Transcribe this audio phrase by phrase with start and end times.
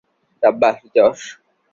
[0.43, 1.19] সাব্বাশ, Josh.